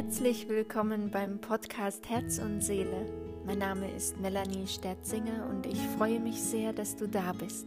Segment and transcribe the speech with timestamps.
[0.00, 3.04] Herzlich willkommen beim Podcast Herz und Seele.
[3.44, 7.66] Mein Name ist Melanie Sterzinger und ich freue mich sehr, dass du da bist.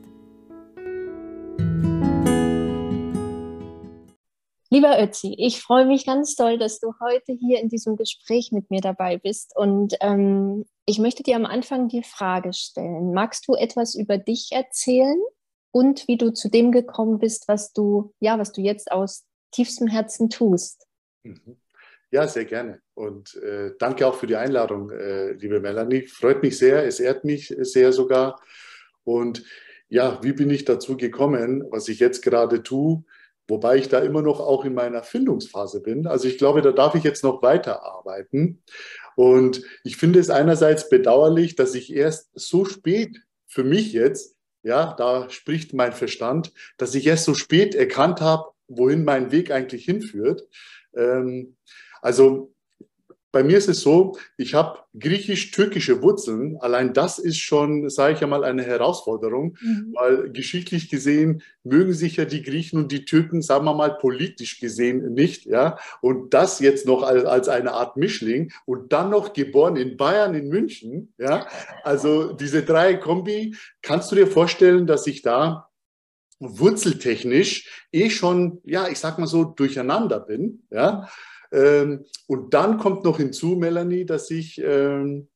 [4.70, 8.71] Lieber Ötzi, ich freue mich ganz doll, dass du heute hier in diesem Gespräch mit
[8.71, 9.52] mir dabei bist.
[9.57, 13.11] Und ähm, ich möchte dir am Anfang die Frage stellen.
[13.13, 15.20] Magst du etwas über dich erzählen
[15.71, 19.88] und wie du zu dem gekommen bist, was du, ja, was du jetzt aus tiefstem
[19.88, 20.88] Herzen tust?
[21.23, 21.60] Mhm.
[22.11, 22.81] Ja, sehr gerne.
[22.93, 26.07] Und äh, danke auch für die Einladung, äh, liebe Melanie.
[26.07, 28.41] Freut mich sehr, es ehrt mich sehr sogar.
[29.05, 29.43] Und
[29.87, 33.03] ja, wie bin ich dazu gekommen, was ich jetzt gerade tue,
[33.47, 36.05] wobei ich da immer noch auch in meiner Findungsphase bin.
[36.05, 38.62] Also ich glaube, da darf ich jetzt noch weiterarbeiten.
[39.15, 44.93] Und ich finde es einerseits bedauerlich, dass ich erst so spät für mich jetzt, ja,
[44.98, 49.85] da spricht mein Verstand, dass ich erst so spät erkannt habe, wohin mein Weg eigentlich
[49.85, 50.48] hinführt.
[50.95, 51.55] Ähm,
[52.02, 52.52] also
[53.32, 56.58] bei mir ist es so, ich habe griechisch-türkische Wurzeln.
[56.60, 59.93] Allein das ist schon, sage ich einmal, eine Herausforderung, mhm.
[59.93, 64.59] weil geschichtlich gesehen mögen sich ja die Griechen und die Türken, sagen wir mal, politisch
[64.59, 65.46] gesehen nicht.
[65.46, 65.78] Ja?
[66.02, 70.36] Und das jetzt noch als, als eine Art Mischling und dann noch geboren in Bayern,
[70.36, 71.13] in München.
[71.18, 71.47] Ja?
[71.84, 75.69] Also diese drei Kombi, kannst du dir vorstellen, dass ich da
[76.40, 80.63] wurzeltechnisch eh schon, ja, ich sag mal so, durcheinander bin.
[80.69, 81.08] Ja?
[81.52, 85.28] Ähm, und dann kommt noch hinzu, Melanie, dass ich ähm,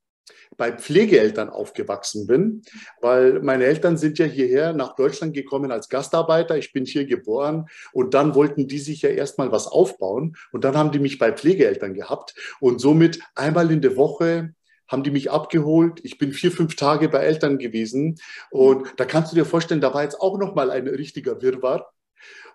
[0.57, 2.61] bei Pflegeeltern aufgewachsen bin,
[3.02, 6.57] weil meine Eltern sind ja hierher nach Deutschland gekommen als Gastarbeiter.
[6.57, 10.77] Ich bin hier geboren und dann wollten die sich ja erstmal was aufbauen und dann
[10.77, 14.53] haben die mich bei Pflegeeltern gehabt und somit einmal in der Woche
[14.88, 16.00] haben die mich abgeholt.
[16.03, 18.17] Ich bin vier, fünf Tage bei Eltern gewesen
[18.52, 21.91] und da kannst du dir vorstellen, da war jetzt auch noch mal ein richtiger Wirrwarr.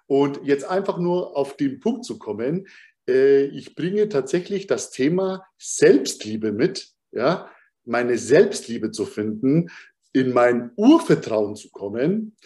[0.07, 2.67] Und jetzt einfach nur auf den Punkt zu kommen,
[3.11, 7.51] äh, ich bringe tatsächlich das Thema Selbstliebe mit, ja,
[7.85, 9.71] meine Selbstliebe zu finden,
[10.13, 12.37] in mein Urvertrauen zu kommen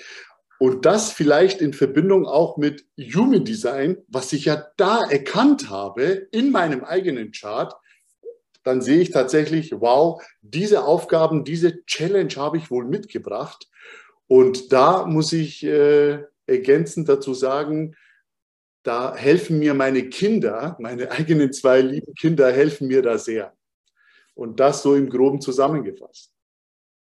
[0.59, 6.29] und das vielleicht in Verbindung auch mit Human Design, was ich ja da erkannt habe
[6.31, 7.75] in meinem eigenen Chart,
[8.63, 13.69] dann sehe ich tatsächlich, wow, diese Aufgaben, diese Challenge habe ich wohl mitgebracht.
[14.27, 17.95] Und da muss ich äh, ergänzend dazu sagen,
[18.85, 23.53] da helfen mir meine Kinder, meine eigenen zwei lieben Kinder helfen mir da sehr.
[24.35, 26.31] Und das so im groben zusammengefasst.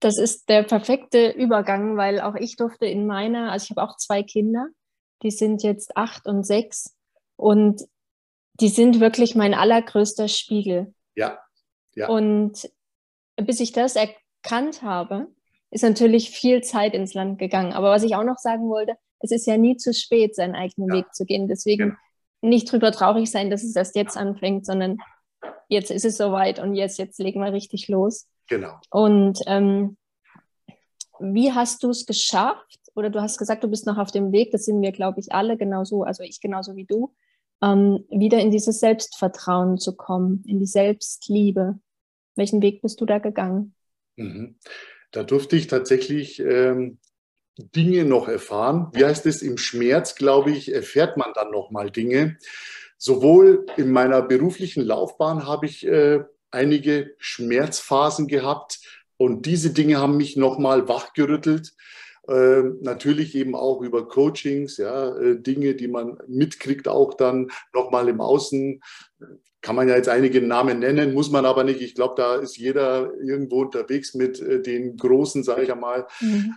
[0.00, 3.96] Das ist der perfekte Übergang, weil auch ich durfte in meiner, also ich habe auch
[3.96, 4.68] zwei Kinder,
[5.22, 6.94] die sind jetzt acht und sechs
[7.36, 7.82] und
[8.60, 10.94] die sind wirklich mein allergrößter Spiegel.
[11.14, 11.38] Ja.
[11.94, 12.08] ja.
[12.08, 12.70] Und
[13.36, 15.28] bis ich das erkannt habe,
[15.70, 17.72] ist natürlich viel Zeit ins Land gegangen.
[17.72, 20.88] Aber was ich auch noch sagen wollte, es ist ja nie zu spät, seinen eigenen
[20.90, 20.96] ja.
[20.96, 21.48] Weg zu gehen.
[21.48, 21.90] Deswegen.
[21.90, 21.96] Genau.
[22.42, 24.98] nicht drüber traurig sein, dass es erst jetzt anfängt, sondern
[25.68, 28.28] jetzt ist es soweit und jetzt, jetzt legen wir richtig los.
[28.48, 28.78] Genau.
[28.90, 29.96] Und ähm,
[31.18, 32.78] wie hast du es geschafft?
[32.94, 35.32] Oder du hast gesagt, du bist noch auf dem Weg, das sind wir, glaube ich,
[35.32, 37.14] alle genauso, also ich genauso wie du,
[37.62, 41.78] ähm, wieder in dieses Selbstvertrauen zu kommen, in die Selbstliebe.
[42.36, 43.74] Welchen Weg bist du da gegangen?
[44.16, 44.58] Mhm.
[45.10, 46.98] Da durfte ich tatsächlich ähm,
[47.58, 48.88] Dinge noch erfahren.
[48.92, 52.36] Wie heißt es, im Schmerz, glaube ich, erfährt man dann noch mal Dinge.
[52.98, 58.80] Sowohl in meiner beruflichen Laufbahn habe ich äh, einige Schmerzphasen gehabt
[59.16, 61.72] und diese Dinge haben mich noch mal wachgerüttelt.
[62.28, 68.08] Äh, natürlich eben auch über Coachings, ja, äh, Dinge, die man mitkriegt, auch dann nochmal
[68.08, 68.80] im Außen.
[69.60, 71.80] Kann man ja jetzt einige Namen nennen, muss man aber nicht.
[71.80, 76.06] Ich glaube, da ist jeder irgendwo unterwegs mit äh, den großen, sage ich einmal.
[76.20, 76.54] Mhm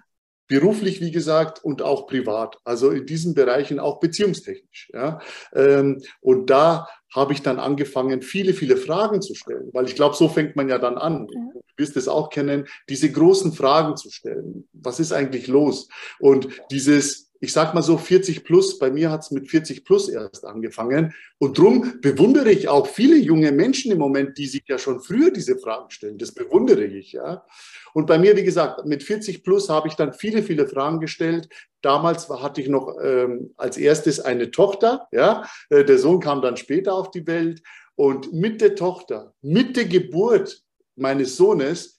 [0.50, 2.58] beruflich, wie gesagt, und auch privat.
[2.66, 4.90] Also in diesen Bereichen auch beziehungstechnisch.
[4.94, 5.20] Ja.
[5.54, 10.16] Ähm, und da habe ich dann angefangen, viele, viele Fragen zu stellen, weil ich glaube,
[10.16, 11.28] so fängt man ja dann an.
[11.28, 14.68] Du wirst es auch kennen, diese großen Fragen zu stellen.
[14.74, 15.88] Was ist eigentlich los?
[16.20, 20.10] Und dieses ich sag mal so 40 plus, bei mir hat es mit 40 plus
[20.10, 21.14] erst angefangen.
[21.38, 25.32] Und drum bewundere ich auch viele junge Menschen im Moment, die sich ja schon früher
[25.32, 26.18] diese Fragen stellen.
[26.18, 27.46] Das bewundere ich, ja.
[27.94, 31.48] Und bei mir, wie gesagt, mit 40 plus habe ich dann viele, viele Fragen gestellt.
[31.82, 35.46] Damals hatte ich noch ähm, als erstes eine Tochter, ja.
[35.70, 37.62] Äh, der Sohn kam dann später auf die Welt.
[37.96, 40.64] Und mit der Tochter, mit der Geburt
[40.96, 41.99] meines Sohnes,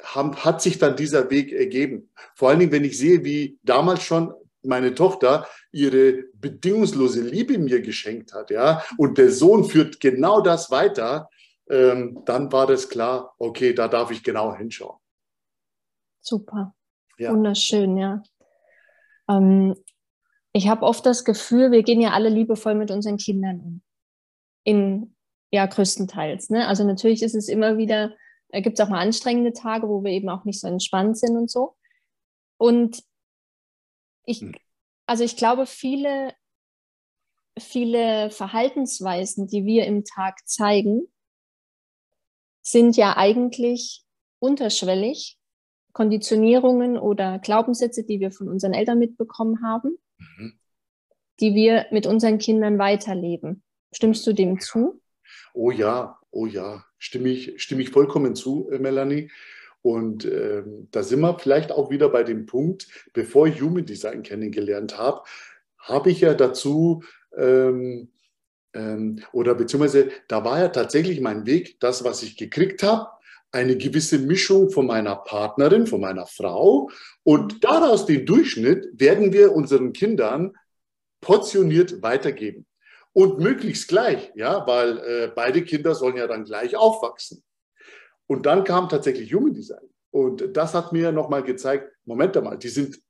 [0.00, 2.10] hat sich dann dieser Weg ergeben.
[2.34, 7.80] Vor allen Dingen, wenn ich sehe, wie damals schon meine Tochter ihre bedingungslose Liebe mir
[7.80, 11.28] geschenkt hat, ja, und der Sohn führt genau das weiter,
[11.68, 14.98] ähm, dann war das klar, okay, da darf ich genau hinschauen.
[16.20, 16.74] Super.
[17.18, 17.32] Ja.
[17.32, 18.22] Wunderschön, ja.
[19.28, 19.74] Ähm,
[20.52, 23.82] ich habe oft das Gefühl, wir gehen ja alle liebevoll mit unseren Kindern um.
[24.64, 25.14] In
[25.50, 26.50] Ja, größtenteils.
[26.50, 26.66] Ne?
[26.66, 28.14] Also natürlich ist es immer wieder,
[28.48, 31.36] äh, gibt es auch mal anstrengende Tage, wo wir eben auch nicht so entspannt sind
[31.36, 31.76] und so.
[32.56, 33.02] Und
[34.24, 34.54] ich, hm.
[35.06, 36.34] also ich glaube, viele,
[37.58, 41.02] viele Verhaltensweisen, die wir im Tag zeigen,
[42.62, 44.04] sind ja eigentlich
[44.40, 45.38] unterschwellig
[45.92, 50.58] Konditionierungen oder Glaubenssätze, die wir von unseren Eltern mitbekommen haben, mhm.
[51.40, 53.62] die wir mit unseren Kindern weiterleben.
[53.92, 55.00] Stimmst du dem zu?
[55.54, 59.30] Oh ja, oh ja, stimme ich, stimme ich vollkommen zu, äh, Melanie.
[59.82, 64.22] Und ähm, da sind wir vielleicht auch wieder bei dem Punkt, bevor ich Human Design
[64.22, 65.22] kennengelernt habe,
[65.78, 67.02] habe ich ja dazu
[67.36, 68.10] ähm,
[68.74, 73.08] ähm, oder beziehungsweise da war ja tatsächlich mein Weg, das, was ich gekriegt habe,
[73.50, 76.90] eine gewisse Mischung von meiner Partnerin, von meiner Frau.
[77.22, 80.52] Und daraus den Durchschnitt werden wir unseren Kindern
[81.20, 82.66] portioniert weitergeben.
[83.18, 87.42] Und möglichst gleich, ja, weil äh, beide Kinder sollen ja dann gleich aufwachsen.
[88.28, 89.88] Und dann kam tatsächlich Human Design.
[90.12, 93.00] Und das hat mir nochmal gezeigt, Moment einmal, die sind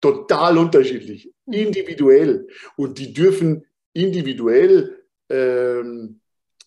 [0.00, 2.46] total unterschiedlich, individuell.
[2.76, 4.96] Und die dürfen individuell
[5.28, 6.20] ähm,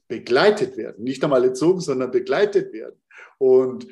[0.10, 1.06] begleitet werden.
[1.06, 3.02] Nicht einmal erzogen, sondern begleitet werden.
[3.38, 3.88] Und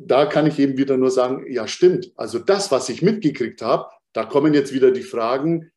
[0.00, 2.10] da kann ich eben wieder nur sagen, ja stimmt.
[2.16, 5.70] Also das, was ich mitgekriegt habe, da kommen jetzt wieder die Fragen,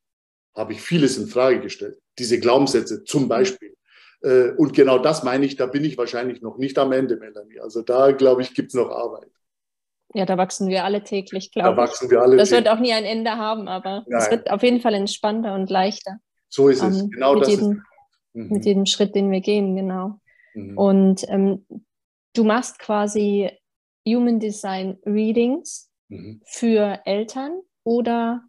[0.56, 2.00] habe ich vieles in Frage gestellt.
[2.20, 3.76] Diese Glaubenssätze zum Beispiel.
[4.22, 7.60] Äh, und genau das meine ich, da bin ich wahrscheinlich noch nicht am Ende, Melanie.
[7.60, 9.30] Also da, glaube ich, gibt es noch Arbeit.
[10.14, 11.76] Ja, da wachsen wir alle täglich, glaube ich.
[11.76, 12.66] Da wachsen wir alle Das täglich.
[12.66, 14.22] wird auch nie ein Ende haben, aber Nein.
[14.22, 16.20] es wird auf jeden Fall entspannter und leichter.
[16.50, 17.02] So ist es.
[17.02, 17.78] Ähm, genau das jedem, ist.
[18.34, 18.50] Mhm.
[18.50, 20.20] Mit jedem Schritt, den wir gehen, genau.
[20.54, 20.78] Mhm.
[20.78, 21.66] Und ähm,
[22.34, 23.50] du machst quasi
[24.08, 26.42] Human Design Readings mhm.
[26.46, 28.44] für Eltern oder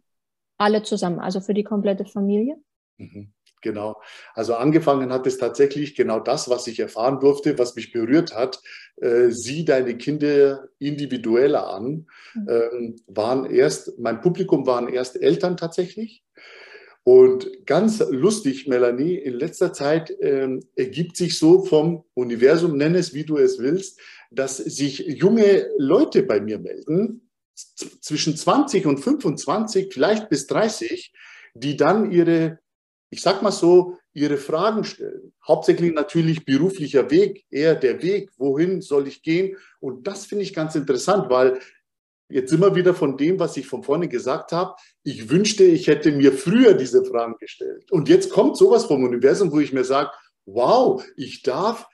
[0.57, 2.57] alle zusammen, also für die komplette Familie?
[2.97, 3.31] Mhm.
[3.65, 3.99] Genau.
[4.35, 8.61] Also angefangen hat es tatsächlich genau das, was ich erfahren durfte, was mich berührt hat.
[8.97, 12.05] Äh, sieh deine Kinder individueller an.
[12.35, 12.47] Mhm.
[12.47, 16.23] Ähm, waren erst, mein Publikum waren erst Eltern tatsächlich.
[17.03, 23.15] Und ganz lustig, Melanie, in letzter Zeit ähm, ergibt sich so vom Universum, nenn es
[23.15, 23.99] wie du es willst,
[24.31, 27.24] dass sich junge Leute bei mir melden,
[27.55, 31.13] zwischen 20 und 25, vielleicht bis 30,
[31.53, 32.59] die dann ihre
[33.15, 35.33] ich sag mal so, ihre Fragen stellen.
[35.47, 39.57] Hauptsächlich natürlich beruflicher Weg, eher der Weg, wohin soll ich gehen?
[39.79, 41.59] Und das finde ich ganz interessant, weil
[42.29, 44.75] jetzt immer wieder von dem, was ich von vorne gesagt habe.
[45.03, 47.89] Ich wünschte, ich hätte mir früher diese Fragen gestellt.
[47.91, 50.11] Und jetzt kommt sowas vom Universum, wo ich mir sage,
[50.45, 51.87] wow, ich darf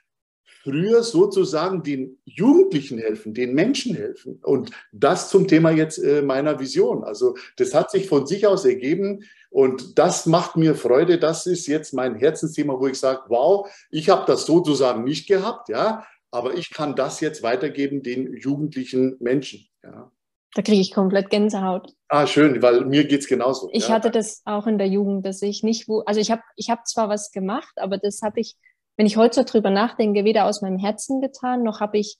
[0.62, 4.40] früher sozusagen den Jugendlichen helfen, den Menschen helfen.
[4.42, 7.04] Und das zum Thema jetzt äh, meiner Vision.
[7.04, 11.18] Also das hat sich von sich aus ergeben und das macht mir Freude.
[11.18, 15.68] Das ist jetzt mein Herzensthema, wo ich sage, wow, ich habe das sozusagen nicht gehabt,
[15.68, 19.66] ja, aber ich kann das jetzt weitergeben den jugendlichen Menschen.
[19.82, 20.10] Ja.
[20.54, 21.94] Da kriege ich komplett Gänsehaut.
[22.08, 23.70] Ah, schön, weil mir geht es genauso.
[23.72, 23.94] Ich ja.
[23.94, 26.86] hatte das auch in der Jugend, dass ich nicht, wo, also ich habe ich hab
[26.86, 28.56] zwar was gemacht, aber das habe ich
[29.02, 32.18] wenn ich heute so drüber nachdenke, weder aus meinem Herzen getan, noch habe ich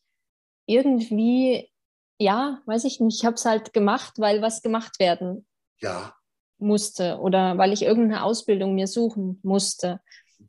[0.66, 1.70] irgendwie,
[2.18, 5.46] ja, weiß ich nicht, ich habe es halt gemacht, weil was gemacht werden
[5.80, 6.12] ja.
[6.58, 10.00] musste oder weil ich irgendeine Ausbildung mir suchen musste.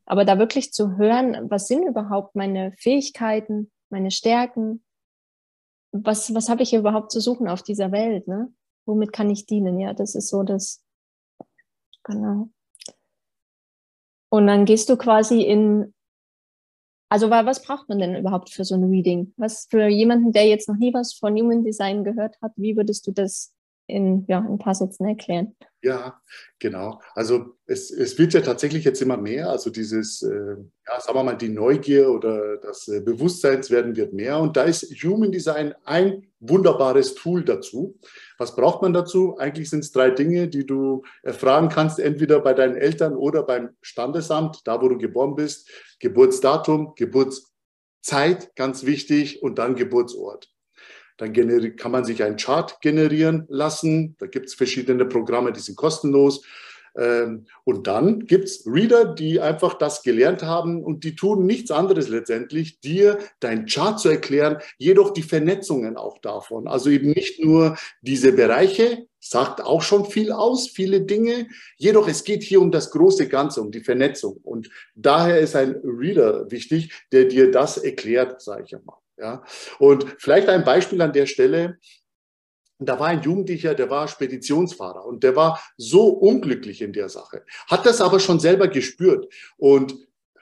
[0.06, 4.84] Aber da wirklich zu hören, was sind überhaupt meine Fähigkeiten, meine Stärken,
[5.92, 8.52] was, was habe ich überhaupt zu suchen auf dieser Welt, ne?
[8.88, 9.80] Womit kann ich dienen?
[9.80, 10.84] Ja, das ist so das,
[12.04, 12.50] genau.
[14.30, 15.93] Und dann gehst du quasi in
[17.14, 19.34] also was braucht man denn überhaupt für so ein Reading?
[19.38, 23.06] Was für jemanden, der jetzt noch nie was von Human Design gehört hat, wie würdest
[23.06, 23.54] du das
[23.94, 25.56] in, ja, in ein paar Sätzen erklären?
[25.84, 26.22] Ja,
[26.60, 27.02] genau.
[27.14, 29.50] Also es, es wird ja tatsächlich jetzt immer mehr.
[29.50, 30.56] Also dieses, äh,
[30.88, 34.40] ja, sagen wir mal, die Neugier oder das äh, Bewusstseinswerden wird mehr.
[34.40, 38.00] Und da ist Human Design ein wunderbares Tool dazu.
[38.38, 39.38] Was braucht man dazu?
[39.38, 43.72] Eigentlich sind es drei Dinge, die du erfragen kannst, entweder bei deinen Eltern oder beim
[43.82, 45.70] Standesamt, da wo du geboren bist.
[46.00, 50.53] Geburtsdatum, Geburtszeit, ganz wichtig, und dann Geburtsort.
[51.32, 54.16] Dann kann man sich einen Chart generieren lassen.
[54.20, 56.44] Da gibt es verschiedene Programme, die sind kostenlos.
[56.96, 61.72] Ähm, und dann gibt es Reader, die einfach das gelernt haben und die tun nichts
[61.72, 66.68] anderes letztendlich, dir dein Chart zu erklären, jedoch die Vernetzungen auch davon.
[66.68, 71.48] Also eben nicht nur diese Bereiche, sagt auch schon viel aus, viele Dinge.
[71.78, 74.38] Jedoch es geht hier um das große Ganze, um die Vernetzung.
[74.44, 79.03] Und daher ist ein Reader wichtig, der dir das erklärt, sage ich einmal.
[79.24, 79.44] Ja?
[79.80, 81.78] Und vielleicht ein Beispiel an der Stelle.
[82.80, 87.46] Da war ein Jugendlicher, der war Speditionsfahrer und der war so unglücklich in der Sache,
[87.68, 89.96] hat das aber schon selber gespürt und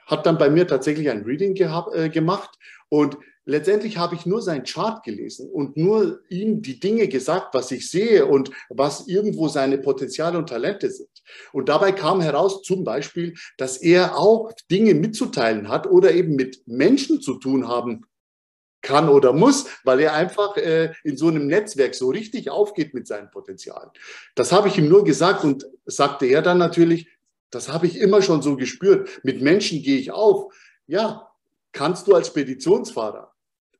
[0.06, 2.58] hat dann bei mir tatsächlich ein Reading gehabt, äh, gemacht
[2.88, 7.70] und letztendlich habe ich nur seinen Chart gelesen und nur ihm die Dinge gesagt, was
[7.70, 11.22] ich sehe und was irgendwo seine Potenziale und Talente sind.
[11.52, 16.66] Und dabei kam heraus zum Beispiel, dass er auch Dinge mitzuteilen hat oder eben mit
[16.66, 18.04] Menschen zu tun haben
[18.82, 23.06] kann oder muss, weil er einfach äh, in so einem Netzwerk so richtig aufgeht mit
[23.06, 23.90] seinen Potenzialen.
[24.34, 27.08] Das habe ich ihm nur gesagt und sagte er dann natürlich,
[27.50, 29.20] das habe ich immer schon so gespürt.
[29.22, 30.52] Mit Menschen gehe ich auf.
[30.86, 31.30] Ja,
[31.72, 33.32] kannst du als Speditionsfahrer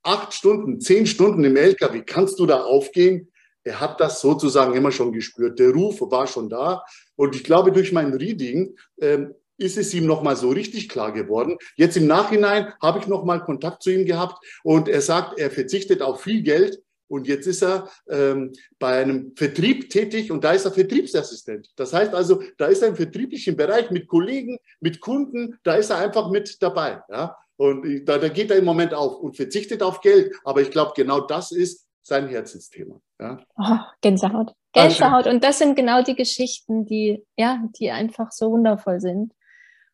[0.02, 3.28] acht Stunden, zehn Stunden im LKW, kannst du da aufgehen?
[3.64, 5.58] Er hat das sozusagen immer schon gespürt.
[5.60, 6.84] Der Ruf war schon da.
[7.14, 11.56] Und ich glaube, durch mein Reading ähm, ist es ihm nochmal so richtig klar geworden.
[11.76, 16.02] Jetzt im Nachhinein habe ich nochmal Kontakt zu ihm gehabt und er sagt, er verzichtet
[16.02, 16.82] auf viel Geld.
[17.08, 21.68] Und jetzt ist er ähm, bei einem Vertrieb tätig und da ist er Vertriebsassistent.
[21.76, 25.90] Das heißt also, da ist er im vertrieblichen Bereich mit Kollegen, mit Kunden, da ist
[25.90, 27.02] er einfach mit dabei.
[27.10, 27.36] Ja?
[27.58, 30.34] Und da, da geht er im Moment auf und verzichtet auf Geld.
[30.42, 33.00] Aber ich glaube, genau das ist sein Herzensthema.
[33.20, 33.38] Ja?
[33.58, 34.54] Oh, Gänsehaut.
[34.72, 35.26] Gänsehaut.
[35.26, 39.32] Und das sind genau die Geschichten, die, ja, die einfach so wundervoll sind.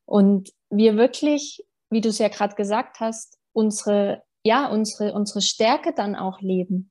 [0.09, 5.93] Und wir wirklich, wie du es ja gerade gesagt hast, unsere, ja, unsere, unsere Stärke
[5.93, 6.91] dann auch leben.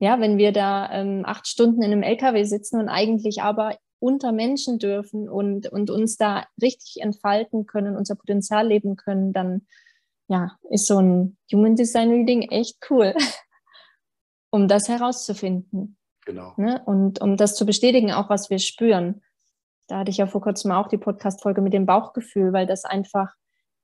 [0.00, 4.32] Ja, wenn wir da ähm, acht Stunden in einem LKW sitzen und eigentlich aber unter
[4.32, 9.66] Menschen dürfen und, und uns da richtig entfalten können, unser Potenzial leben können, dann
[10.26, 13.14] ja, ist so ein Human Design Reading echt cool,
[14.50, 15.98] um das herauszufinden.
[16.24, 16.54] Genau.
[16.56, 16.82] Ne?
[16.84, 19.22] Und um das zu bestätigen, auch was wir spüren.
[19.90, 23.34] Da hatte ich ja vor kurzem auch die Podcast-Folge mit dem Bauchgefühl, weil das einfach,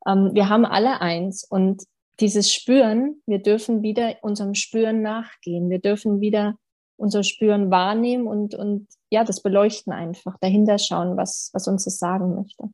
[0.07, 1.83] ähm, wir haben alle eins und
[2.21, 5.69] dieses Spüren, wir dürfen wieder unserem Spüren nachgehen.
[5.69, 6.55] Wir dürfen wieder
[6.97, 11.99] unser Spüren wahrnehmen und, und ja, das beleuchten einfach, dahinter schauen, was, was uns das
[11.99, 12.71] sagen möchte.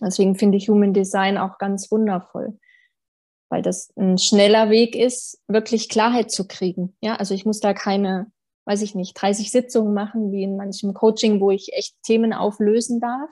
[0.00, 2.58] Deswegen finde ich Human Design auch ganz wundervoll
[3.48, 6.96] weil das ein schneller Weg ist, wirklich Klarheit zu kriegen.
[7.00, 8.30] Ja, also ich muss da keine,
[8.66, 13.00] weiß ich nicht, 30 Sitzungen machen, wie in manchem Coaching, wo ich echt Themen auflösen
[13.00, 13.30] darf,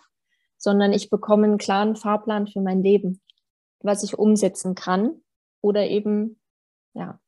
[0.56, 3.20] sondern ich bekomme einen klaren Fahrplan für mein Leben,
[3.80, 5.22] was ich umsetzen kann
[5.60, 6.40] oder eben,
[6.94, 7.20] ja.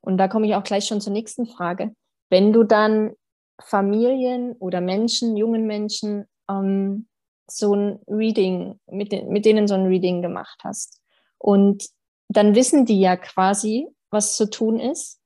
[0.00, 1.94] Und da komme ich auch gleich schon zur nächsten Frage.
[2.28, 3.14] Wenn du dann
[3.62, 7.08] Familien oder Menschen, jungen Menschen, ähm,
[7.46, 11.00] so ein Reading, mit, den, mit denen so ein Reading gemacht hast
[11.38, 11.86] und
[12.28, 15.20] dann wissen die ja quasi, was zu tun ist.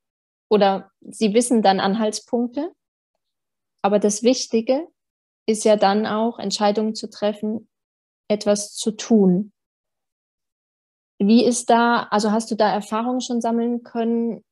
[0.49, 2.73] Oder sie wissen dann Anhaltspunkte.
[3.83, 4.89] Aber das Wichtige
[5.47, 7.69] ist ja dann auch, Entscheidungen zu treffen,
[8.29, 9.53] etwas zu tun.
[11.19, 14.45] Wie ist da, also hast du da Erfahrungen schon sammeln können,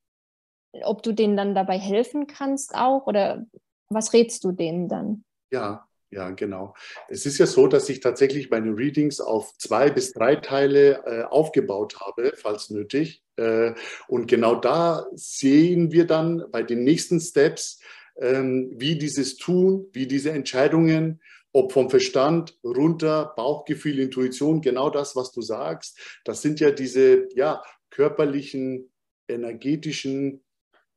[0.83, 3.47] ob du denen dann dabei helfen kannst auch oder
[3.89, 5.25] was rätst du denen dann?
[5.51, 5.87] Ja,
[6.17, 6.75] ja, genau.
[7.09, 11.23] Es ist ja so, dass ich tatsächlich meine Readings auf zwei bis drei Teile äh,
[11.25, 13.23] aufgebaut habe, falls nötig.
[13.37, 13.75] Äh,
[14.09, 17.81] und genau da sehen wir dann bei den nächsten Steps,
[18.19, 21.21] ähm, wie dieses Tun, wie diese Entscheidungen,
[21.53, 27.29] ob vom Verstand runter, Bauchgefühl, Intuition, genau das, was du sagst, das sind ja diese
[27.35, 28.91] ja, körperlichen,
[29.29, 30.46] energetischen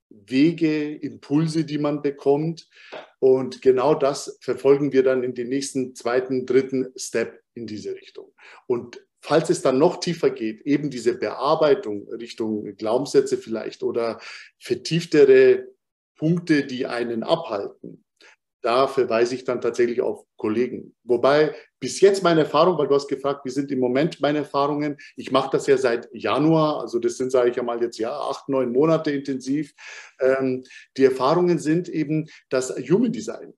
[0.09, 2.67] Wege, Impulse, die man bekommt.
[3.19, 8.33] Und genau das verfolgen wir dann in den nächsten zweiten, dritten Step in diese Richtung.
[8.67, 14.19] Und falls es dann noch tiefer geht, eben diese Bearbeitung Richtung Glaubenssätze vielleicht oder
[14.59, 15.67] vertieftere
[16.15, 18.03] Punkte, die einen abhalten,
[18.61, 20.95] da verweise ich dann tatsächlich auf Kollegen.
[21.03, 24.97] Wobei bis jetzt meine Erfahrung, weil du hast gefragt, wie sind im Moment meine Erfahrungen?
[25.15, 28.49] Ich mache das ja seit Januar, also das sind, sage ich einmal jetzt ja acht,
[28.49, 29.73] neun Monate intensiv.
[30.19, 30.63] Ähm,
[30.97, 33.53] die Erfahrungen sind eben, dass Human Design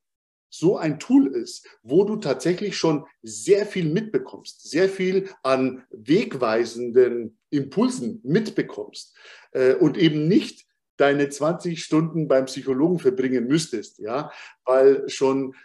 [0.53, 7.39] so ein Tool ist, wo du tatsächlich schon sehr viel mitbekommst, sehr viel an wegweisenden
[7.49, 9.15] Impulsen mitbekommst
[9.53, 10.67] äh, und eben nicht
[11.01, 14.31] deine 20 Stunden beim Psychologen verbringen müsstest, ja,
[14.65, 15.55] weil schon,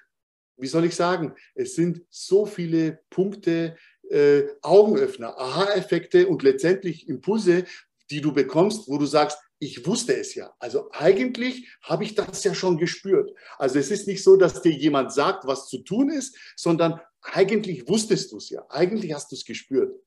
[0.56, 3.76] wie soll ich sagen, es sind so viele Punkte,
[4.08, 7.64] äh, Augenöffner, Aha-Effekte und letztendlich Impulse,
[8.10, 10.54] die du bekommst, wo du sagst, ich wusste es ja.
[10.58, 13.30] Also eigentlich habe ich das ja schon gespürt.
[13.58, 17.88] Also es ist nicht so, dass dir jemand sagt, was zu tun ist, sondern eigentlich
[17.88, 18.64] wusstest du es ja.
[18.70, 19.98] Eigentlich hast du es gespürt.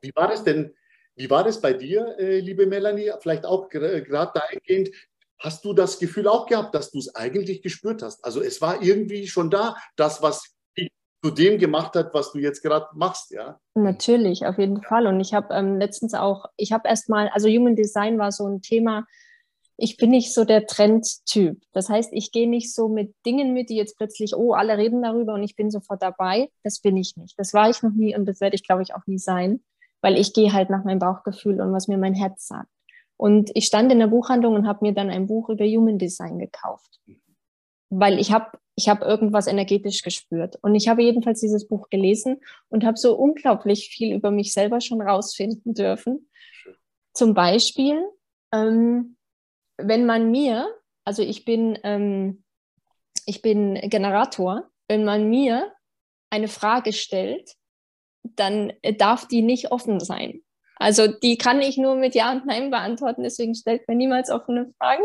[0.00, 0.74] Wie war das denn
[1.18, 3.10] wie war das bei dir, äh, liebe Melanie?
[3.20, 4.90] Vielleicht auch gerade dahingehend,
[5.38, 8.24] hast du das Gefühl auch gehabt, dass du es eigentlich gespürt hast?
[8.24, 10.54] Also es war irgendwie schon da, das, was
[11.24, 13.58] zu dem gemacht hat, was du jetzt gerade machst, ja?
[13.74, 15.08] Natürlich, auf jeden Fall.
[15.08, 18.62] Und ich habe ähm, letztens auch, ich habe erstmal, also Human Design war so ein
[18.62, 19.04] Thema,
[19.76, 21.60] ich bin nicht so der Trendtyp.
[21.72, 25.02] Das heißt, ich gehe nicht so mit Dingen mit, die jetzt plötzlich, oh, alle reden
[25.02, 26.50] darüber und ich bin sofort dabei.
[26.62, 27.38] Das bin ich nicht.
[27.38, 29.60] Das war ich noch nie und das werde ich, glaube ich, auch nie sein,
[30.00, 32.70] weil ich gehe halt nach meinem Bauchgefühl und was mir mein Herz sagt.
[33.16, 36.38] Und ich stand in der Buchhandlung und habe mir dann ein Buch über Human Design
[36.38, 37.00] gekauft,
[37.90, 40.56] weil ich habe ich habe irgendwas energetisch gespürt.
[40.62, 44.80] Und ich habe jedenfalls dieses Buch gelesen und habe so unglaublich viel über mich selber
[44.80, 46.30] schon rausfinden dürfen.
[47.12, 48.00] Zum Beispiel,
[48.52, 49.16] ähm,
[49.78, 50.72] wenn man mir,
[51.04, 52.44] also ich bin, ähm,
[53.26, 55.72] ich bin Generator, wenn man mir
[56.30, 57.56] eine Frage stellt,
[58.22, 60.42] dann darf die nicht offen sein.
[60.76, 64.72] Also die kann ich nur mit Ja und Nein beantworten, deswegen stellt mir niemals offene
[64.78, 65.02] Fragen.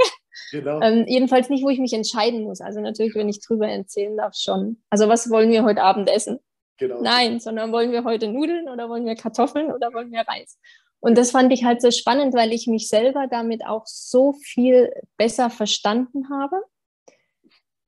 [0.51, 0.82] Genau.
[0.82, 2.62] Ähm, jedenfalls nicht, wo ich mich entscheiden muss.
[2.62, 4.82] Also natürlich, wenn ich drüber erzählen darf, schon.
[4.89, 6.39] Also was wollen wir heute Abend essen?
[6.77, 7.01] Genau.
[7.01, 10.58] Nein, sondern wollen wir heute Nudeln oder wollen wir Kartoffeln oder wollen wir Reis?
[11.00, 14.91] Und das fand ich halt so spannend, weil ich mich selber damit auch so viel
[15.17, 16.55] besser verstanden habe.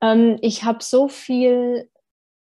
[0.02, 1.90] Ähm, ich habe so viel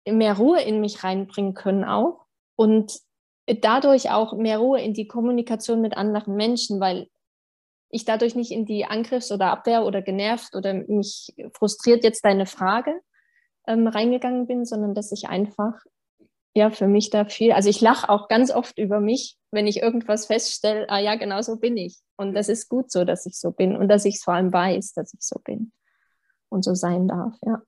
[0.08, 2.19] mehr Ruhe in mich reinbringen können auch.
[2.60, 3.00] Und
[3.46, 7.08] dadurch auch mehr Ruhe in die Kommunikation mit anderen Menschen, weil
[7.88, 12.44] ich dadurch nicht in die Angriffs- oder Abwehr oder genervt oder mich frustriert jetzt deine
[12.44, 13.00] Frage
[13.66, 15.72] ähm, reingegangen bin, sondern dass ich einfach
[16.52, 19.80] ja für mich da viel, also ich lache auch ganz oft über mich, wenn ich
[19.80, 21.98] irgendwas feststelle, ah ja, genau so bin ich.
[22.18, 24.52] Und das ist gut so, dass ich so bin und dass ich es vor allem
[24.52, 25.72] weiß, dass ich so bin
[26.50, 27.62] und so sein darf, ja.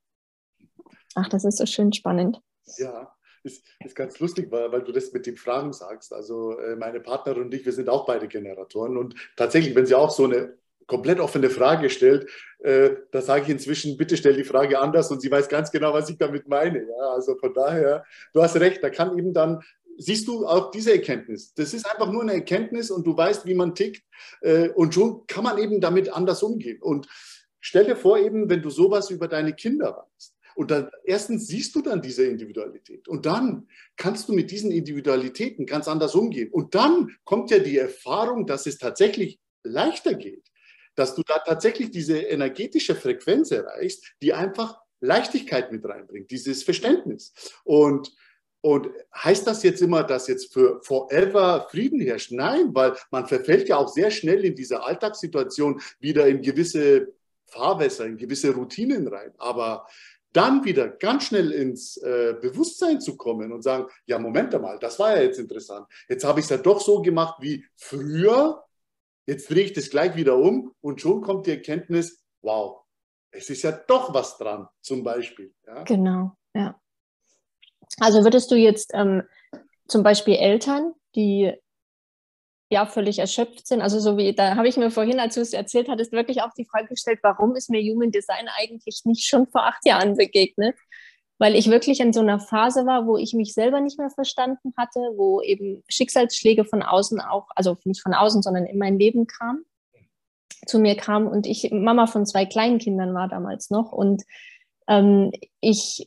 [1.15, 2.43] Ach, das ist so schön spannend.
[2.77, 3.11] Ja,
[3.45, 6.13] ist, ist ganz lustig, weil, weil du das mit den Fragen sagst.
[6.13, 8.97] Also äh, meine Partnerin und ich, wir sind auch beide Generatoren.
[8.97, 10.57] Und tatsächlich, wenn sie auch so eine
[10.87, 12.29] komplett offene Frage stellt,
[12.61, 15.93] äh, da sage ich inzwischen, bitte stell die Frage anders und sie weiß ganz genau,
[15.93, 16.83] was ich damit meine.
[16.83, 19.63] Ja, also von daher, du hast recht, da kann eben dann,
[19.99, 21.55] siehst du auch diese Erkenntnis.
[21.55, 24.03] Das ist einfach nur eine Erkenntnis und du weißt, wie man tickt
[24.41, 26.81] äh, und schon kann man eben damit anders umgehen.
[26.81, 27.09] Und
[27.61, 31.75] stell dir vor, eben, wenn du sowas über deine Kinder weißt, und dann erstens siehst
[31.75, 36.51] du dann diese Individualität und dann kannst du mit diesen Individualitäten ganz anders umgehen.
[36.51, 40.51] Und dann kommt ja die Erfahrung, dass es tatsächlich leichter geht,
[40.95, 47.33] dass du da tatsächlich diese energetische Frequenz erreichst, die einfach Leichtigkeit mit reinbringt, dieses Verständnis.
[47.65, 48.13] Und
[48.65, 52.31] und heißt das jetzt immer, dass jetzt für forever Frieden herrscht?
[52.31, 57.13] Nein, weil man verfällt ja auch sehr schnell in diese Alltagssituation wieder in gewisse
[57.47, 59.33] Fahrwässer, in gewisse Routinen rein.
[59.39, 59.89] Aber
[60.33, 64.99] dann wieder ganz schnell ins äh, Bewusstsein zu kommen und sagen, ja, Moment einmal, das
[64.99, 65.87] war ja jetzt interessant.
[66.09, 68.65] Jetzt habe ich es ja doch so gemacht wie früher.
[69.27, 72.83] Jetzt drehe ich das gleich wieder um und schon kommt die Erkenntnis, wow,
[73.31, 75.55] es ist ja doch was dran, zum Beispiel.
[75.67, 75.85] Ja?
[75.85, 76.79] Genau, ja.
[77.99, 79.23] Also würdest du jetzt ähm,
[79.87, 81.53] zum Beispiel Eltern, die
[82.73, 83.83] ja völlig erschöpft sind.
[83.83, 86.53] Also so wie, da habe ich mir vorhin, als du es erzählt hattest, wirklich auch
[86.57, 90.77] die Frage gestellt, warum ist mir Human Design eigentlich nicht schon vor acht Jahren begegnet?
[91.39, 94.73] Weil ich wirklich in so einer Phase war, wo ich mich selber nicht mehr verstanden
[94.77, 99.27] hatte, wo eben Schicksalsschläge von außen auch, also nicht von außen, sondern in mein Leben
[99.27, 99.65] kam,
[100.67, 104.23] zu mir kam und ich Mama von zwei kleinen Kindern war damals noch und
[104.87, 106.07] ähm, ich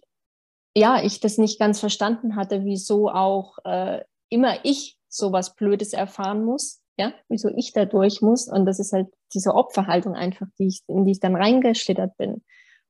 [0.78, 6.44] ja, ich das nicht ganz verstanden hatte, wieso auch äh, immer ich sowas Blödes erfahren
[6.44, 8.48] muss, ja, wieso ich da durch muss.
[8.48, 12.44] Und das ist halt diese Opferhaltung einfach, die ich, in die ich dann reingeschlittert bin.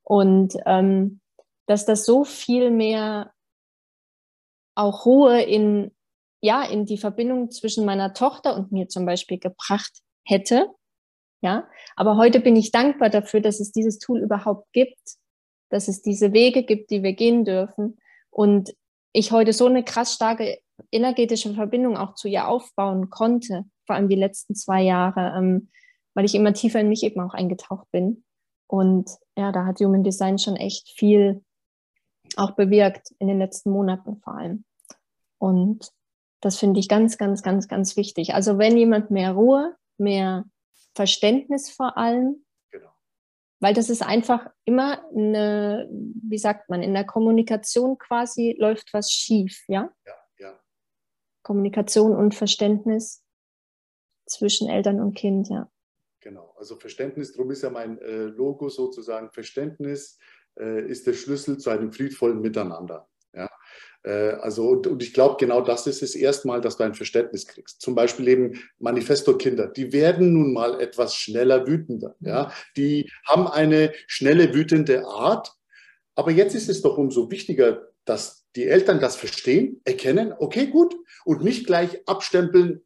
[0.04, 1.22] Und ähm,
[1.66, 3.32] dass das so viel mehr
[4.76, 5.92] auch Ruhe in,
[6.42, 10.70] ja, in die Verbindung zwischen meiner Tochter und mir zum Beispiel gebracht hätte.
[11.42, 15.00] Ja, aber heute bin ich dankbar dafür, dass es dieses Tool überhaupt gibt,
[15.70, 17.98] dass es diese Wege gibt, die wir gehen dürfen.
[18.30, 18.74] Und
[19.12, 20.60] ich heute so eine krass starke
[20.96, 25.70] energetische Verbindung auch zu ihr aufbauen konnte, vor allem die letzten zwei Jahre, ähm,
[26.14, 28.24] weil ich immer tiefer in mich eben auch eingetaucht bin.
[28.68, 31.44] Und ja, da hat Human Design schon echt viel
[32.38, 34.66] auch bewirkt in den letzten Monaten vor allem.
[35.38, 35.92] Und
[36.42, 38.34] das finde ich ganz, ganz, ganz, ganz wichtig.
[38.34, 40.46] Also wenn jemand mehr Ruhe, mehr
[40.96, 42.90] Verständnis vor allem, genau.
[43.60, 49.12] weil das ist einfach immer eine, wie sagt man, in der Kommunikation quasi läuft was
[49.12, 49.90] schief, ja?
[50.06, 50.14] ja
[51.46, 53.24] Kommunikation und Verständnis
[54.26, 55.70] zwischen Eltern und Kind, ja.
[56.20, 60.18] Genau, also Verständnis, darum ist ja mein äh, Logo sozusagen, Verständnis
[60.60, 63.08] äh, ist der Schlüssel zu einem friedvollen Miteinander.
[63.32, 63.48] Ja?
[64.04, 67.46] Äh, also, und, und ich glaube, genau das ist es erstmal, dass du ein Verständnis
[67.46, 67.80] kriegst.
[67.80, 72.16] Zum Beispiel eben Manifesto-Kinder, die werden nun mal etwas schneller wütender.
[72.22, 72.52] Ja?
[72.76, 75.54] Die haben eine schnelle, wütende Art.
[76.16, 80.96] Aber jetzt ist es doch umso wichtiger, dass die Eltern das verstehen, erkennen, okay, gut,
[81.26, 82.84] und nicht gleich abstempeln,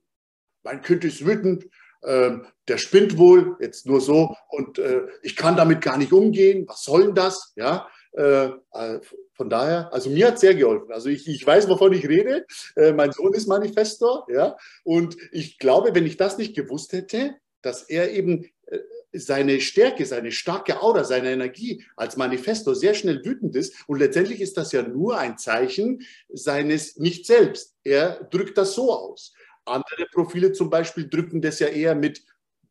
[0.64, 1.68] mein Kind ist wütend,
[2.04, 6.66] ähm, der spinnt wohl, jetzt nur so, und äh, ich kann damit gar nicht umgehen,
[6.68, 7.54] was soll denn das?
[7.56, 9.00] Ja, äh, äh
[9.34, 10.92] von daher, also mir hat sehr geholfen.
[10.92, 12.46] Also ich, ich weiß, wovon ich rede.
[12.76, 17.36] Äh, mein Sohn ist Manifestor, ja, und ich glaube, wenn ich das nicht gewusst hätte,
[17.62, 18.80] dass er eben äh,
[19.12, 23.76] seine Stärke, seine starke Aura, seine Energie als Manifestor sehr schnell wütend ist.
[23.88, 27.76] Und letztendlich ist das ja nur ein Zeichen seines Nicht-Selbst.
[27.84, 29.34] Er drückt das so aus.
[29.66, 32.24] Andere Profile zum Beispiel drücken das ja eher mit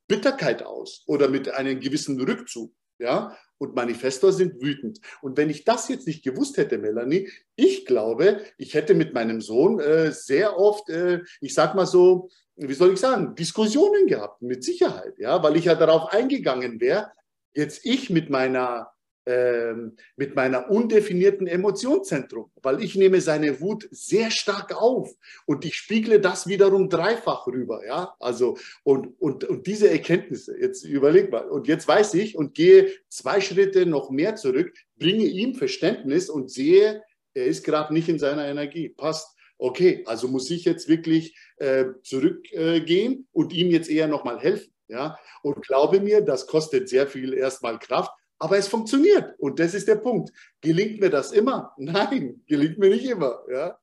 [0.06, 2.72] Bitterkeit aus oder mit einem gewissen Rückzug.
[3.00, 5.00] Ja, und Manifestor sind wütend.
[5.20, 9.40] Und wenn ich das jetzt nicht gewusst hätte, Melanie, ich glaube, ich hätte mit meinem
[9.40, 14.42] Sohn äh, sehr oft, äh, ich sag mal so, wie soll ich sagen, Diskussionen gehabt,
[14.42, 17.10] mit Sicherheit, ja, weil ich ja darauf eingegangen wäre,
[17.54, 18.92] jetzt ich mit meiner
[19.28, 25.74] ähm, mit meiner undefinierten Emotionszentrum, weil ich nehme seine Wut sehr stark auf und ich
[25.74, 31.46] spiegle das wiederum dreifach rüber, ja, also und, und, und diese Erkenntnisse, jetzt überleg mal,
[31.46, 36.50] und jetzt weiß ich und gehe zwei Schritte noch mehr zurück, bringe ihm Verständnis und
[36.50, 37.02] sehe,
[37.34, 39.36] er ist gerade nicht in seiner Energie, passt.
[39.58, 44.72] Okay, also muss ich jetzt wirklich äh, zurückgehen äh, und ihm jetzt eher nochmal helfen.
[44.86, 45.18] Ja?
[45.42, 49.34] Und glaube mir, das kostet sehr viel erstmal Kraft, aber es funktioniert.
[49.38, 50.32] Und das ist der Punkt.
[50.60, 51.72] Gelingt mir das immer?
[51.76, 53.40] Nein, gelingt mir nicht immer.
[53.52, 53.78] Ja?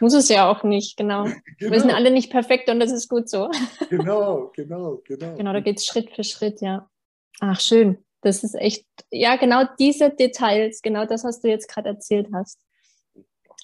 [0.00, 1.24] Muss es ja auch nicht, genau.
[1.24, 1.36] genau.
[1.72, 3.50] Wir sind alle nicht perfekt und das ist gut so.
[3.90, 5.36] Genau, genau, genau.
[5.36, 6.88] Genau, da geht es Schritt für Schritt, ja.
[7.40, 8.04] Ach, schön.
[8.22, 12.60] Das ist echt, ja, genau diese Details, genau das, was du jetzt gerade erzählt hast.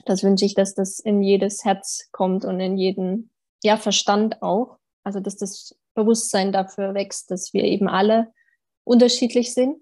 [0.06, 3.30] Das wünsche ich, dass das in jedes Herz kommt und in jeden,
[3.62, 4.78] ja, Verstand auch.
[5.04, 8.32] Also, dass das Bewusstsein dafür wächst, dass wir eben alle
[8.84, 9.76] unterschiedlich sind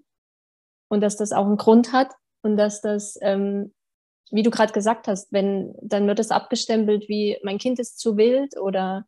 [0.89, 2.11] und dass das auch einen Grund hat
[2.41, 3.73] und dass das, ähm,
[4.31, 8.17] wie du gerade gesagt hast, wenn, dann wird es abgestempelt wie mein Kind ist zu
[8.17, 9.05] wild oder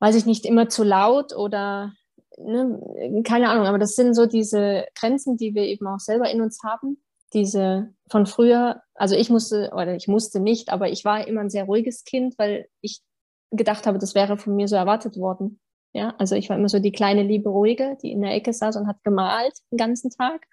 [0.00, 1.94] weiß ich nicht, immer zu laut oder
[2.36, 6.40] ne, keine Ahnung, aber das sind so diese Grenzen, die wir eben auch selber in
[6.40, 7.02] uns haben.
[7.32, 11.50] Diese von früher, also ich musste, oder ich musste nicht, aber ich war immer ein
[11.50, 13.02] sehr ruhiges Kind, weil ich
[13.50, 15.60] gedacht habe, das wäre von mir so erwartet worden.
[15.92, 18.76] Ja, also ich war immer so die kleine liebe Ruhige, die in der Ecke saß
[18.76, 20.46] und hat gemalt den ganzen Tag,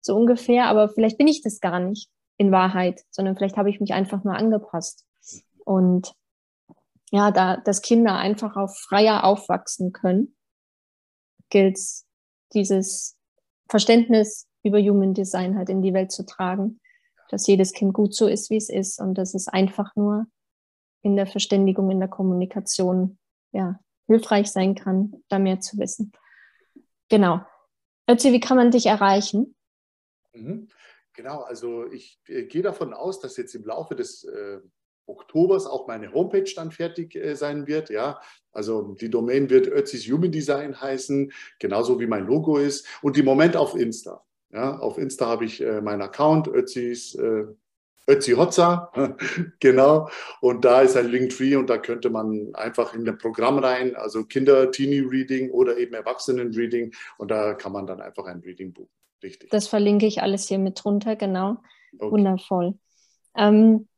[0.00, 0.66] so ungefähr.
[0.66, 4.24] Aber vielleicht bin ich das gar nicht in Wahrheit, sondern vielleicht habe ich mich einfach
[4.24, 5.04] nur angepasst.
[5.64, 6.14] Und
[7.10, 10.36] ja, da, dass Kinder einfach auch freier aufwachsen können,
[11.50, 11.78] gilt
[12.54, 13.18] dieses
[13.68, 16.80] Verständnis über Human Design halt in die Welt zu tragen,
[17.30, 20.26] dass jedes Kind gut so ist, wie es ist und dass es einfach nur
[21.02, 23.18] in der Verständigung, in der Kommunikation,
[23.52, 26.12] ja, hilfreich sein kann, da mehr zu wissen.
[27.08, 27.40] Genau.
[28.08, 29.54] Ötzi, wie kann man dich erreichen?
[30.32, 30.68] Mhm.
[31.12, 34.60] Genau, also ich äh, gehe davon aus, dass jetzt im Laufe des äh,
[35.06, 37.90] Oktobers auch meine Homepage dann fertig äh, sein wird.
[37.90, 38.20] Ja,
[38.52, 42.86] also die Domain wird Ötzis Human Design heißen, genauso wie mein Logo ist.
[43.02, 44.24] Und im Moment auf Insta.
[44.50, 47.44] Ja, auf Insta habe ich äh, meinen Account, Ötzis äh,
[48.08, 48.90] Ötzi Hotza,
[49.60, 50.08] genau.
[50.40, 54.24] Und da ist ein Linktree und da könnte man einfach in das Programm rein, also
[54.24, 58.88] Kinder-Teenie-Reading oder eben Erwachsenen-Reading und da kann man dann einfach ein Reading buchen.
[59.22, 59.50] Richtig.
[59.50, 61.58] Das verlinke ich alles hier mit drunter, genau.
[61.98, 62.10] Okay.
[62.10, 62.78] Wundervoll.
[63.36, 63.88] Ähm,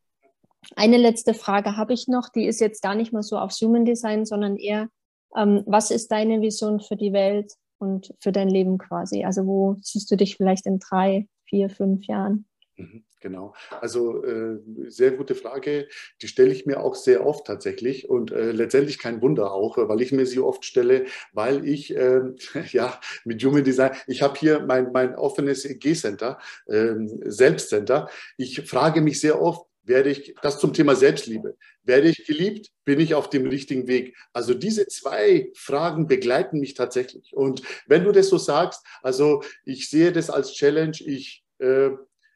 [0.77, 3.85] eine letzte Frage habe ich noch, die ist jetzt gar nicht mal so aufs Human
[3.85, 4.89] Design, sondern eher,
[5.37, 9.25] ähm, was ist deine Vision für die Welt und für dein Leben quasi?
[9.25, 12.47] Also wo siehst du dich vielleicht in drei, vier, fünf Jahren?
[12.77, 13.05] Mhm.
[13.21, 13.53] Genau.
[13.83, 15.89] Also äh, sehr gute Frage.
[16.23, 20.01] Die stelle ich mir auch sehr oft tatsächlich und äh, letztendlich kein Wunder auch, weil
[20.01, 22.23] ich mir sie oft stelle, weil ich äh,
[22.73, 28.09] ja mit Human Design, ich habe hier mein, mein offenes G-Center, äh, Selbstcenter.
[28.39, 33.01] Ich frage mich sehr oft, werde ich, das zum Thema Selbstliebe, werde ich geliebt, bin
[33.01, 34.17] ich auf dem richtigen Weg?
[34.33, 37.35] Also diese zwei Fragen begleiten mich tatsächlich.
[37.35, 41.91] Und wenn du das so sagst, also ich sehe das als Challenge, ich äh,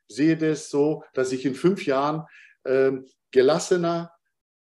[0.08, 2.24] sehe das so, dass ich in fünf Jahren
[2.66, 4.12] ähm, gelassener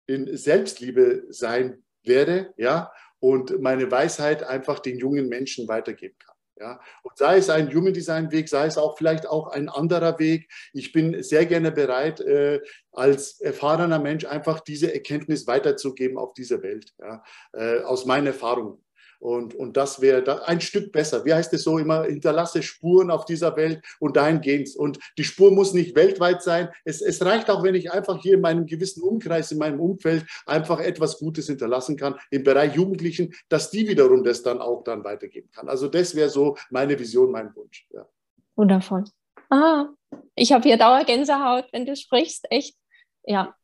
[0.08, 6.37] in Selbstliebe sein werde, ja, und meine Weisheit einfach den jungen Menschen weitergeben kann.
[6.60, 10.18] Ja, und sei es ein Human Design Weg, sei es auch vielleicht auch ein anderer
[10.18, 10.50] Weg.
[10.74, 16.64] Ich bin sehr gerne bereit, äh, als erfahrener Mensch einfach diese Erkenntnis weiterzugeben auf dieser
[16.64, 18.84] Welt, ja, äh, aus meinen Erfahrungen.
[19.20, 21.26] Und, und das wäre ein Stück besser.
[21.26, 22.04] Wie heißt es so immer?
[22.04, 24.76] Hinterlasse Spuren auf dieser Welt und dahin geht's.
[24.76, 26.70] Und die Spur muss nicht weltweit sein.
[26.86, 30.26] Es, es reicht auch, wenn ich einfach hier in meinem gewissen Umkreis, in meinem Umfeld
[30.46, 35.04] einfach etwas Gutes hinterlassen kann im Bereich Jugendlichen, dass die wiederum das dann auch dann
[35.04, 35.68] weitergeben kann.
[35.68, 37.88] Also das wäre so meine Vision, mein Wunsch.
[37.92, 38.08] Ja.
[38.56, 39.04] Wundervoll.
[39.50, 39.88] Ah,
[40.36, 42.46] ich habe hier Dauergänsehaut, wenn du sprichst.
[42.50, 42.78] Echt.
[43.24, 43.56] Ja.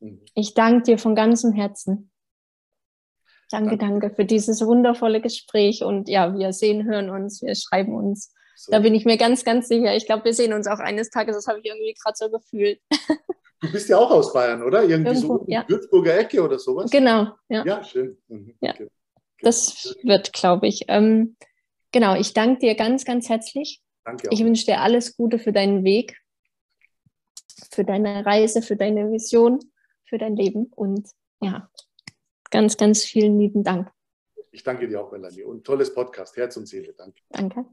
[0.00, 0.20] Mhm.
[0.34, 2.11] Ich danke dir von ganzem Herzen.
[3.52, 5.84] Danke, danke für dieses wundervolle Gespräch.
[5.84, 8.32] Und ja, wir sehen, hören uns, wir schreiben uns.
[8.56, 8.72] So.
[8.72, 9.94] Da bin ich mir ganz, ganz sicher.
[9.94, 11.36] Ich glaube, wir sehen uns auch eines Tages.
[11.36, 12.80] Das habe ich irgendwie gerade so gefühlt.
[13.60, 14.84] Du bist ja auch aus Bayern, oder?
[14.84, 15.64] Irgendwie Irgendwo, so ja.
[15.68, 16.90] Würzburger Ecke oder sowas?
[16.90, 17.64] Genau, ja.
[17.64, 18.16] Ja, schön.
[18.28, 18.56] Mhm.
[18.60, 18.72] Ja.
[18.72, 18.88] Okay.
[19.40, 20.86] Das wird, glaube ich.
[20.88, 21.36] Ähm,
[21.92, 23.82] genau, ich danke dir ganz, ganz herzlich.
[24.04, 24.28] Danke.
[24.28, 24.32] Auch.
[24.32, 26.18] Ich wünsche dir alles Gute für deinen Weg,
[27.70, 29.60] für deine Reise, für deine Vision,
[30.06, 31.08] für dein Leben und
[31.40, 31.68] ja,
[32.52, 33.90] ganz, ganz vielen lieben Dank.
[34.52, 35.42] Ich danke dir auch, Melanie.
[35.42, 36.36] Und tolles Podcast.
[36.36, 36.92] Herz und Seele.
[36.92, 37.22] Danke.
[37.30, 37.64] Danke.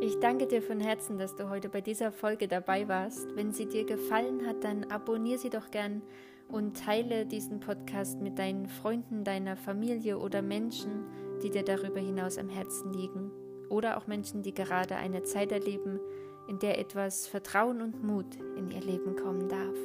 [0.00, 3.34] Ich danke dir von Herzen, dass du heute bei dieser Folge dabei warst.
[3.34, 6.02] Wenn sie dir gefallen hat, dann abonniere sie doch gern
[6.48, 11.06] und teile diesen Podcast mit deinen Freunden, deiner Familie oder Menschen,
[11.42, 13.32] die dir darüber hinaus am Herzen liegen.
[13.68, 15.98] Oder auch Menschen, die gerade eine Zeit erleben,
[16.48, 19.76] in der etwas Vertrauen und Mut in ihr Leben kommen darf.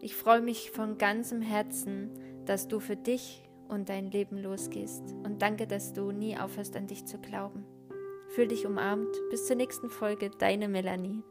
[0.00, 2.10] Ich freue mich von ganzem Herzen,
[2.44, 6.86] dass du für dich und dein Leben losgehst und danke, dass du nie aufhörst an
[6.86, 7.64] dich zu glauben.
[8.30, 9.14] Fühl dich umarmt.
[9.30, 11.22] Bis zur nächsten Folge, deine Melanie.